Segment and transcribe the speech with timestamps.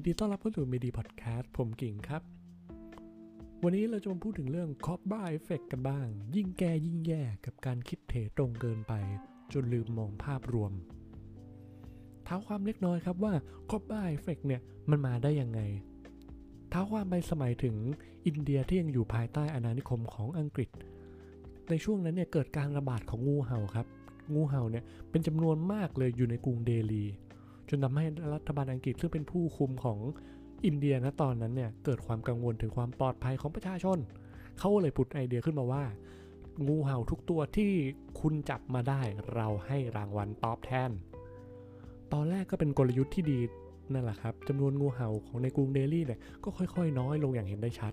[0.00, 2.22] ยินดีต้อนรับเข้าสู่มีดีพอดแคสต์ผมกิ่งครับ
[3.62, 6.06] วันนี้เราจะมาพูดถึงเรื่อง Cobra Effect กันบ้าง
[6.36, 8.92] ยิ่งแก้ยิ่งแย่กับการคิดเถรตรงเกินไป
[9.52, 10.72] จนลืมมองภาพรวม
[12.24, 13.34] เท้าความเล็กน้อยครับว่า
[13.70, 14.60] Cobra Effect เนี่ย
[14.90, 15.60] มันมาได้ยังไง
[16.70, 17.76] เท้าความไปสมัยถึง
[18.26, 20.70] อินเดียที่ยังอยู่ภายใต้อาณานิคมของอังกฤษ
[21.70, 23.86] ในช่วงนั้นเนี่ยเกิดการระบาดของงูเห่าครับ
[24.34, 27.04] งูเห่าเนี่ยเป็นจำนวนมากเลยอยู่ในกรุงเดลี
[27.70, 29.98] จนทำให้รัฐบาลอังกฤษซึ่งเป็นผู้คุมของ
[30.64, 33.98] อินเดียนะตอนนั้นเนี่ยเกิดความกังวลถึงความปลอดภัยของประชาชน
[34.58, 35.84] เขาเลยผุดไอเดียขึ้นมาว่า
[36.66, 37.70] งูเห่าทุกตัวที่
[38.20, 39.00] คุณจับมาได้
[39.34, 40.90] เราให้รางวัลตอบแทน
[42.12, 43.38] ตอนแรกก็เป็นกลยุทธ์ที่ดี
[43.92, 47.92] นั่นแหละครับจำนวนงูเห่าของในกรุงเดลีเนี่ยก็ค่อยๆ น้อยลงอย่างเห็นได้ชัด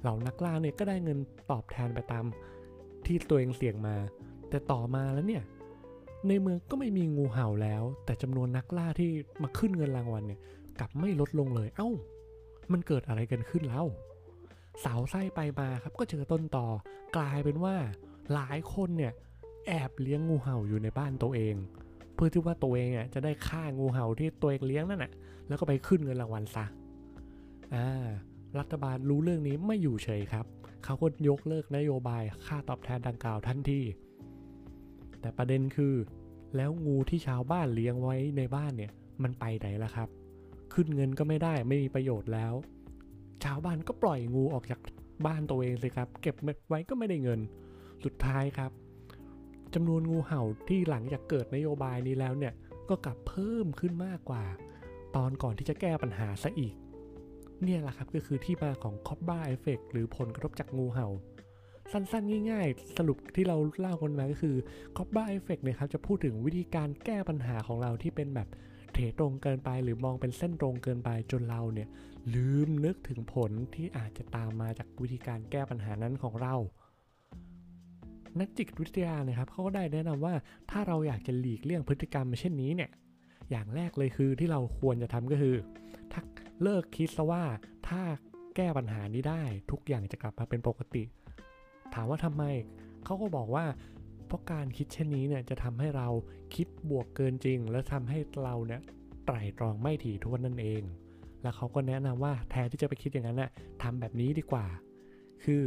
[0.00, 1.18] เหล่านักล่าเนี่ยก็ได้เงิน
[1.50, 2.24] ตอบแทนไปตาม
[3.06, 3.96] ที่ตัวเองเสี่ยงมา
[4.50, 5.42] แต่ต่อมาแล้วเนี่ย
[6.26, 9.10] ในเมืองก็ไม่มีงูเห่าแล้ว แต่จำนวนนักล่าที่
[9.42, 10.40] มาขึ้นเงินรางวัลเนี่ย
[10.80, 11.88] กลับไม่ลดลงเลย เอ้า
[12.72, 13.84] มันเกิดอะไรกันขึ้นแล้ว
[14.84, 16.66] สาวไส้ไปมาครับก็เจอต้นต่อ
[17.16, 17.74] กลายเป็นว่า
[18.34, 19.12] หลายคนเนี่ย
[19.66, 21.54] แอบเลี้ยงงูเห่าอยู่ในบ้านตัวเอง
[22.14, 25.12] เพื่อที่ว่าตัวเองอะจะได้ฆ่างูเห่าที่ตัวเองเลี้ยงนั่นแหะ
[25.48, 26.64] แล้วก็ไปขึ้นเงินรางวัลซะ
[27.74, 28.06] อ่า
[28.58, 30.46] รัฐบาลรู้เรื่องนี้ไม่อยู่เฉยครับ
[30.84, 33.80] เขาก็ยกเลิกนโยบายค่าตอบแทนดังกล่าวทันที
[35.20, 35.94] แต่ประเด็นคือ
[36.56, 40.08] แล้วงูที่ชาวบ้านเลี้ยงไว้ในบ้านเนี่ย มันไปไหนล่ะครับ
[40.72, 42.52] ขึ้นเงินก็ไม่ได้ไม่มีประโยชน์แล้ว
[43.44, 44.80] ชาวบ้านก็ปล่อยงูออกจาก
[45.26, 46.34] บ้านตัวเองสิครับ เก็บ
[46.68, 47.40] ไว้ก็ไม่ได้เงิน
[48.04, 48.70] สุดท้ายครับ
[49.74, 52.54] จำนวนงูเห่าที่หลังจากเกิดนโยบายนี้แล้วเนี่ย
[52.88, 54.44] ก็กลับเพิ่มขึ้นมากกว่า
[55.16, 56.74] ตอนก่อนที่จะแก้ปัญหาซะอีก
[57.62, 61.08] เนี่ยแหละครับก็คือที่มาของ Cobra Effect หรือผลกระทบจากงูเห่า
[61.92, 64.56] สั้นๆ ง่ายๆ สรุปที่เราเล่ากันมาก็คือ
[64.96, 68.48] Cobra Effect เนี่ยครับจะพูดถึงวิธีการแก้ปัญหาของเราที่เป็นแบบ
[68.92, 71.88] เถรตรงเกินไป หรือมองเป็นเส้นตรงเกินไปจนเราเนี่ย
[72.34, 76.54] ลืมนึกถึงผลที่อาจจะตามมาจากวิธีการแก้ปัญหานั้นของเรา
[78.40, 80.34] นักจิตวิทยานะครับเขาก็ได้แนะนำว่า
[80.70, 82.90] ถ้าเราอยากจะหลีกเลี่ยงพฤติกรรมเช่นนี้เนี่ย
[83.50, 85.56] อย่างแรกเลยคือที่เราควรจะทำก็คือ
[86.12, 86.20] ถ้า
[86.62, 87.44] เลิกคิดซะว่า
[87.88, 88.02] ถ้า
[88.56, 92.44] แก้ปัญหานี้ได้ทุกอย่างจะกลับมาเป็นปกติามว่าทำไม
[93.04, 93.64] เขาก็บอกว่า
[94.26, 96.08] เพราะการคิดเช่นนี้เนี่ยจะทำให้เรา
[96.54, 98.80] คิดบวกเกินจริง และทำให้เราเนี่ย
[99.26, 100.82] ไตร่ตรองไม่ถี่ถ้วนนั่นเอง
[101.42, 103.50] แล้วเขาก็แนะนำว่าแทนที่จะไปคิดอย่างนั้นน่ะ
[103.82, 104.66] ทำแบบนี้ดีกว่า
[105.44, 105.62] คือ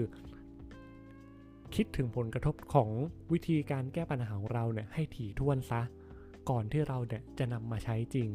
[1.76, 2.90] คิดถึงผลกระทบของ
[3.32, 5.82] วิธีการแก้ปัญหาของเราเนี่ยให้ถี่ถ้วนซะ
[6.50, 8.30] ก่อนที่เราเนี่ยจะนำมาใช้จริง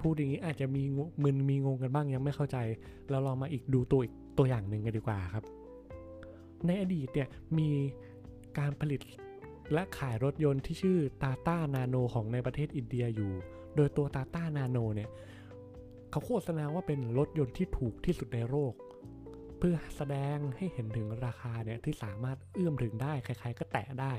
[0.00, 0.82] พูดอย่างนี้อาจจะมี
[1.22, 2.58] มึนมีงงกันบ้างยังไม่เข้าใจ
[3.10, 5.44] เราลองมาอีกดูตัวอีก ตัวอย่างหนึ่งกันดีกว่าครับ
[6.66, 7.70] ในอดีตเนี่ยมี
[8.58, 9.00] การผลิต
[9.72, 13.32] และขายรถยนต์ที่ชื่อตาต้านาโนของในประเทศอินเดียอยู่
[13.76, 15.10] โดยตัวตาต้านาโนเนี่ย
[16.10, 18.72] เขาโฆษณาว่าเป็นรถยนต์ที่ถูกที่สุดในโลก
[19.58, 24.12] เพื่อแสดงให้เห็นถึงราคาเนี่ยที่สามารถเอื้อมถึงได้ ใครๆก็แตะได้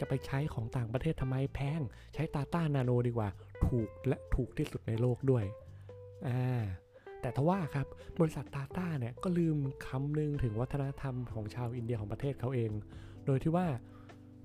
[0.00, 1.80] จะไปใช้ของต่างประเทศทำไมแพง
[2.14, 3.28] ใช้ตาต้านาโนดีกว่า
[3.66, 5.44] ถูกและถูกที่สุดในโลกด้วย
[6.28, 6.62] อ่า
[7.24, 7.86] แต่ทว่าครับ
[8.20, 12.70] บริษัทตาต้าเนี่ยก็ลืมคำนึงถึงวัฒนธรรมของชาวอินเดียของประเทศเขาเอง
[13.26, 13.66] โดยที่ว่า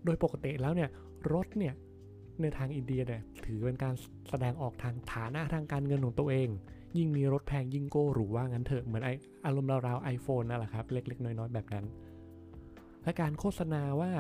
[0.06, 0.90] โดยปกติแล้วเนี่ย
[1.34, 1.74] รถเนี่ย
[2.42, 3.96] ในทางอินเดียเนี่ยถือเป็นการ
[4.30, 6.50] แสดงออกทางฐานะทางการเงินของตัวเอง
[6.98, 9.10] ยิ่งมีรถแพงยิ่งโก้หรูว่างั้นเถอะเหมือนไอ
[9.46, 11.86] อารมณ์ราวๆไอโฟนนั่นแหละครับ เล็กๆ น้อยๆ แบบนั้น
[13.04, 14.12] และการโฆษณาว่า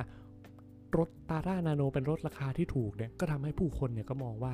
[0.98, 4.54] รถตาต้านาโนเป็นรถราคาที่ถูกเนี่ยก็ทำให้ผู้คนเนี่ยก็มองว่า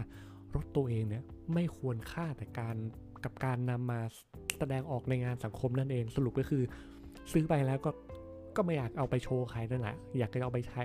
[0.55, 1.23] รถตัวเองเนี่ย
[1.53, 2.75] ไม่ควรค่าแต่การ
[3.25, 3.99] กับการนำมา
[4.59, 6.63] แสดงออกในงานสังคมนั่นเอง สรุปก็คือ
[7.31, 7.91] ซื้อไปแล้วก็
[8.55, 10.81] ก็ไม่อยากเอาไปโชว์ใครนั่นแหละ อยากจะเอาไปใช้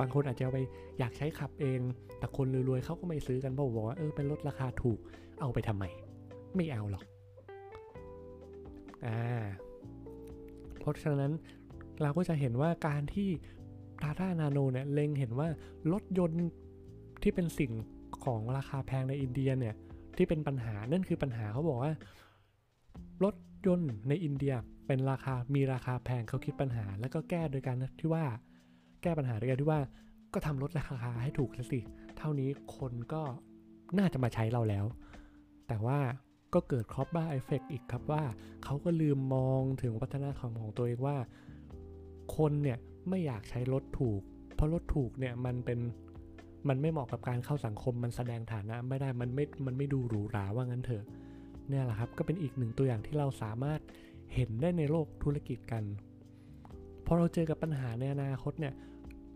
[0.00, 0.60] บางคนอาจจะเอาไป
[0.98, 1.80] อยากใช้ขับเอง
[2.18, 4.98] แต่คนรวยๆเขาก็ไม่ซื้อกันเพราะบอกว่าเออเป็นรถราคาถูก
[5.40, 5.84] เอาไปทำไม
[6.56, 7.04] ไม่เอาหรอก
[9.06, 9.44] อ่า
[10.80, 11.32] เพราะฉะนั้น
[12.02, 13.28] เราก็จะเห็นว่าการที่
[14.02, 15.48] ตาต้านาโนเนี่ยเล็งเห็นว่า
[15.92, 16.40] รถยนต์
[17.22, 17.72] ที่เป็นสิ่ง
[18.24, 19.74] ของราคาแพงในอินเดียเนี่ย
[20.18, 21.92] ที่เป็นปัญหานั่นคือปัญหาเขาบอกว่า
[23.24, 23.34] รถ
[23.66, 24.54] ยนต์ในอินเดีย
[24.86, 28.24] เป็นราคามีราคาแพงเขาคิดปัญหา แล้วก็แก้โดยการที่ว่า
[29.02, 29.80] แก้ปัญหาโดยการที่ว่า
[30.34, 31.80] ก็ทำลดราคาให้ถูกสิ
[32.18, 33.22] เท่านี้คนก็
[33.98, 34.84] น่าจะมาใช้เราแล้ว
[35.68, 35.98] แต่ว่า
[36.54, 38.22] ก็เกิดครอปบ้าเอฟเฟกอีกครับว่า
[38.64, 41.16] เขาก็ลืมมองถึงวัฒนธรรมของตัวเองว่า
[42.36, 42.78] คนเนี่ย
[43.08, 44.20] ไม่อยากใช้รถถูก
[44.54, 45.78] เพราะรถถูกเนี่ยมันเป็น
[46.68, 51.04] มันไม่เหมาะกับการเข้าสังคมมันแสดงฐานะไม่ได้มันไม่มันไม่ดูหรูหราว่างั้นเถอะ
[51.68, 53.80] เนี่ยแหละครับก็เป็นอีกหนึ่งตัวอย่างที่เราสามารถ
[54.34, 55.84] เห็นได้ในโลกธุรกิจกัน
[57.06, 58.74] พอเราเจอกับปัญหาในอนาคตเนี่ย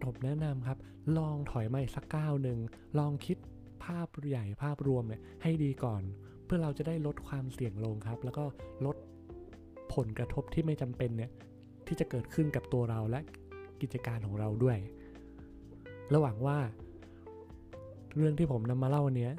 [0.05, 0.79] ผมแนะนำครับ
[1.19, 2.59] ลองถอยมาสักก้าวหนึ่ง
[2.99, 3.37] ลองคิด
[3.85, 6.03] ภาพใหญ่ภาพรวมเนี่ยให้ดีก่อน
[6.45, 8.45] เพื่อเราจะได้ลดความเสี่ยงลงครับ แล้วก็
[8.87, 8.97] ลด
[9.95, 11.31] ผลกระทบที่ไม่จำเป็นเนี่ย
[11.87, 13.21] ที่จะเกิดขึ้นกับตัวเราและ
[13.81, 14.79] กิจการของเราด้วย
[16.15, 16.59] ระหวังว่า
[18.17, 19.31] เรื่องที่ผมนำมาเล่าวันนี้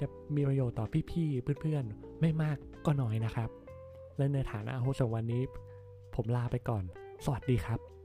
[0.00, 2.56] จะมีประโยชน์ต่อพี่ๆเพื่อนๆ ไม่มาก
[2.86, 3.50] ก็น้อยนะครับ
[4.18, 5.42] และในฐานะโฮสต์วันนี้
[6.14, 6.84] ผมลาไปก่อน
[7.24, 7.97] สวัสดีครับ